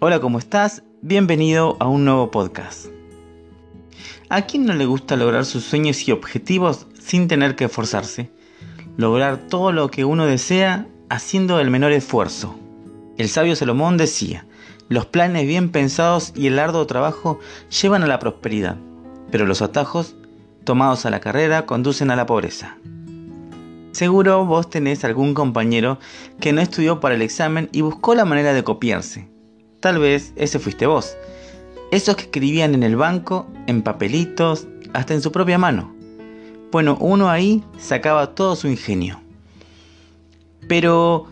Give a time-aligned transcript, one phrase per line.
[0.00, 0.84] Hola, ¿cómo estás?
[1.02, 2.86] Bienvenido a un nuevo podcast.
[4.28, 8.30] ¿A quién no le gusta lograr sus sueños y objetivos sin tener que esforzarse?
[8.96, 12.56] Lograr todo lo que uno desea haciendo el menor esfuerzo.
[13.16, 14.46] El sabio Salomón decía,
[14.88, 17.40] los planes bien pensados y el arduo trabajo
[17.82, 18.76] llevan a la prosperidad,
[19.32, 20.14] pero los atajos
[20.62, 22.78] tomados a la carrera conducen a la pobreza.
[23.90, 25.98] Seguro vos tenés algún compañero
[26.38, 29.28] que no estudió para el examen y buscó la manera de copiarse.
[29.80, 31.16] Tal vez ese fuiste vos.
[31.90, 35.94] Esos que escribían en el banco, en papelitos, hasta en su propia mano.
[36.72, 39.20] Bueno, uno ahí sacaba todo su ingenio.
[40.68, 41.26] Pero,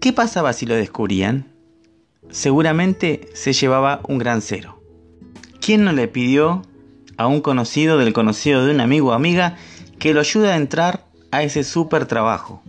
[0.00, 1.52] ¿qué pasaba si lo descubrían?
[2.28, 4.82] Seguramente se llevaba un gran cero.
[5.60, 6.62] ¿Quién no le pidió
[7.16, 9.56] a un conocido del conocido de un amigo o amiga
[9.98, 12.62] que lo ayude a entrar a ese súper trabajo?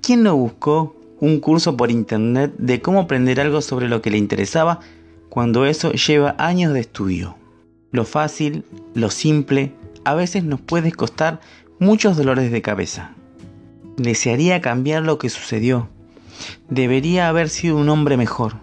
[0.00, 4.18] ¿Quién no buscó un curso por internet de cómo aprender algo sobre lo que le
[4.18, 4.80] interesaba
[5.30, 7.36] cuando eso lleva años de estudio?
[7.92, 9.72] Lo fácil, lo simple,
[10.04, 11.40] a veces nos puede costar
[11.78, 13.12] muchos dolores de cabeza.
[13.96, 15.88] Desearía cambiar lo que sucedió.
[16.68, 18.56] Debería haber sido un hombre mejor.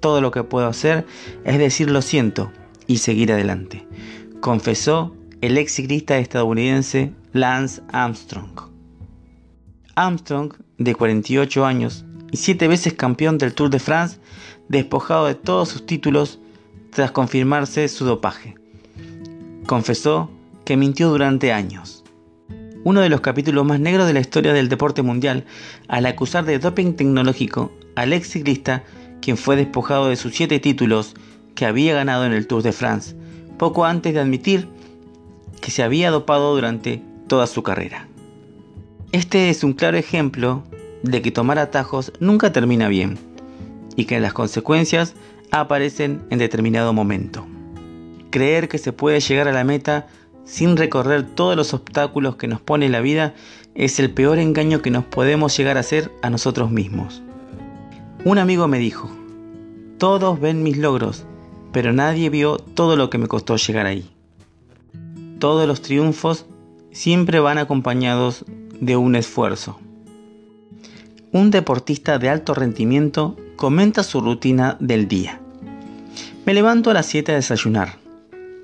[0.00, 1.06] Todo lo que puedo hacer
[1.44, 2.50] es decir lo siento
[2.88, 3.86] y seguir adelante,
[4.40, 8.71] confesó el ex ciclista estadounidense Lance Armstrong.
[9.94, 14.18] Armstrong, de 48 años y siete veces campeón del Tour de France,
[14.68, 16.38] despojado de todos sus títulos
[16.90, 18.54] tras confirmarse su dopaje.
[19.66, 20.30] Confesó
[20.64, 22.04] que mintió durante años.
[22.84, 25.44] Uno de los capítulos más negros de la historia del deporte mundial,
[25.88, 28.82] al acusar de doping tecnológico al ex ciclista,
[29.20, 31.14] quien fue despojado de sus siete títulos
[31.54, 33.14] que había ganado en el Tour de France,
[33.58, 34.68] poco antes de admitir
[35.60, 38.08] que se había dopado durante toda su carrera.
[39.12, 40.62] Este es un claro ejemplo
[41.02, 43.18] de que tomar atajos nunca termina bien
[43.94, 45.14] y que las consecuencias
[45.50, 47.44] aparecen en determinado momento.
[48.30, 50.06] Creer que se puede llegar a la meta
[50.46, 53.34] sin recorrer todos los obstáculos que nos pone la vida
[53.74, 57.22] es el peor engaño que nos podemos llegar a hacer a nosotros mismos.
[58.24, 59.10] Un amigo me dijo,
[59.98, 61.26] todos ven mis logros,
[61.70, 64.10] pero nadie vio todo lo que me costó llegar ahí.
[65.38, 66.46] Todos los triunfos
[66.92, 68.46] siempre van acompañados
[68.80, 69.78] de un esfuerzo.
[71.32, 75.40] Un deportista de alto rendimiento comenta su rutina del día.
[76.44, 77.96] Me levanto a las 7 a desayunar.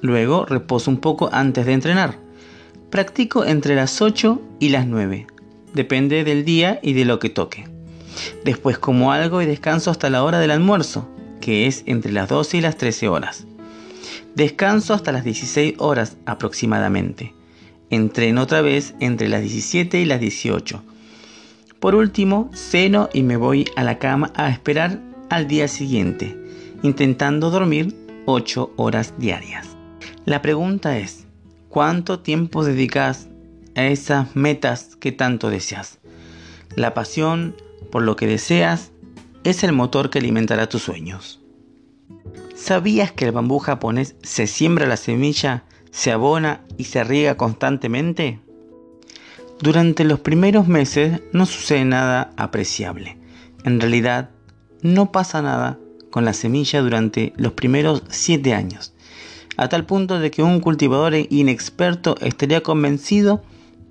[0.03, 2.19] Luego reposo un poco antes de entrenar.
[2.91, 5.27] Practico entre las 8 y las 9.
[5.75, 7.69] Depende del día y de lo que toque.
[8.45, 11.09] Después como algo y descanso hasta la hora del almuerzo,
[11.41, 13.47] que es entre las 12 y las 13 horas.
[14.35, 17.35] Descanso hasta las 16 horas aproximadamente.
[17.91, 20.83] Entreno otra vez entre las 17 y las 18.
[21.81, 25.01] Por último, ceno y me voy a la cama a esperar
[25.31, 26.37] al día siguiente,
[26.83, 27.95] intentando dormir
[28.27, 29.69] 8 horas diarias.
[30.27, 31.25] La pregunta es,
[31.69, 33.29] ¿cuánto tiempo dedicas
[33.75, 35.99] a esas metas que tanto deseas?
[36.75, 37.57] La pasión
[37.91, 38.91] por lo que deseas
[39.45, 41.41] es el motor que alimentará tus sueños.
[42.55, 48.41] ¿Sabías que el bambú japonés se siembra la semilla, se abona y se riega constantemente?
[49.61, 53.19] Durante los primeros meses no sucede nada apreciable.
[53.65, 54.31] En realidad,
[54.83, 55.79] no pasa nada
[56.11, 58.95] con la semilla durante los primeros 7 años
[59.59, 63.43] a tal punto de que un cultivador inexperto estaría convencido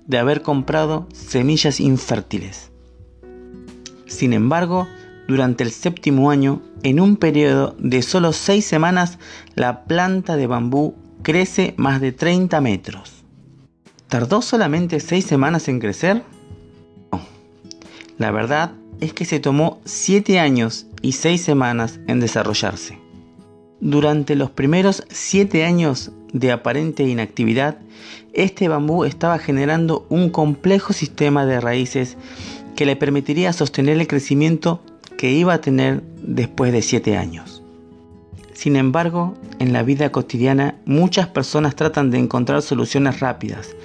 [0.06, 2.70] de haber comprado semillas infértiles.
[4.06, 4.88] Sin embargo,
[5.28, 9.18] durante el séptimo año, en un periodo de solo seis semanas,
[9.54, 13.24] la planta de bambú crece más de 30 metros.
[14.08, 16.22] ¿Tardó solamente seis semanas en crecer?
[17.12, 17.20] No.
[18.16, 22.98] La verdad es que se tomó siete años y seis semanas en desarrollarse.
[23.80, 27.78] Durante los primeros siete años de aparente inactividad,
[28.32, 32.16] este bambú estaba generando un complejo sistema de raíces
[32.76, 34.82] que le permitiría sostener el crecimiento
[35.16, 37.57] que iba a tener después de siete años.
[38.58, 43.76] Sin embargo, en la vida cotidiana muchas personas tratan de encontrar soluciones rápidas,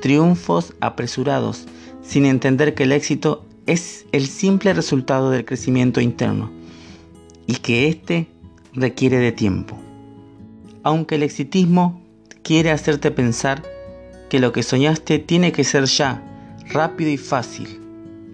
[0.00, 1.66] triunfos apresurados,
[2.02, 6.50] sin entender que el éxito es el simple resultado del crecimiento interno
[7.46, 8.26] y que éste
[8.72, 9.78] requiere de tiempo.
[10.84, 12.00] Aunque el exitismo
[12.42, 13.62] quiere hacerte pensar
[14.30, 16.22] que lo que soñaste tiene que ser ya,
[16.70, 17.78] rápido y fácil,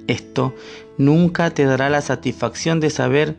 [0.06, 0.54] esto
[0.98, 3.36] nunca te dará la satisfacción de saber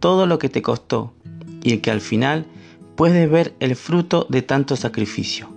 [0.00, 1.14] todo lo que te costó
[1.64, 2.46] y que al final
[2.94, 5.48] puedes ver el fruto de tanto sacrificio.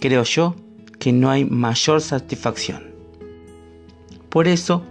[0.00, 0.54] Creo yo
[1.00, 2.94] que no hay mayor satisfacción.
[4.28, 4.84] Por eso,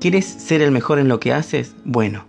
[0.00, 1.76] ¿quieres ser el mejor en lo que haces?
[1.84, 2.24] Bueno,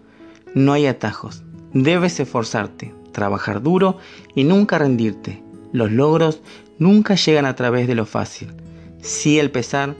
[0.53, 3.97] no hay atajos Debes esforzarte, trabajar duro
[4.33, 5.43] y nunca rendirte.
[5.73, 6.41] Los logros
[6.79, 8.47] nunca llegan a través de lo fácil,
[9.01, 9.95] sí el pesar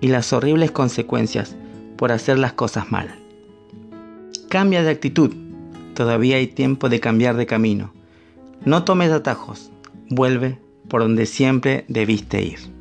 [0.00, 1.54] y las horribles consecuencias
[1.96, 3.14] por hacer las cosas mal.
[4.48, 5.32] Cambia de actitud,
[5.94, 7.92] todavía hay tiempo de cambiar de camino.
[8.64, 9.70] No tomes atajos,
[10.08, 10.58] vuelve
[10.88, 12.71] por donde siempre debiste ir.